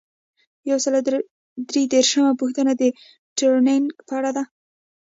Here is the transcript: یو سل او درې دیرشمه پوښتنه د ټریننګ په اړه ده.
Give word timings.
یو 0.69 0.77
سل 0.83 0.93
او 0.99 1.03
درې 1.07 1.83
دیرشمه 1.91 2.31
پوښتنه 2.41 2.71
د 2.81 2.83
ټریننګ 3.37 3.85
په 4.07 4.13
اړه 4.19 4.31
ده. 4.37 4.43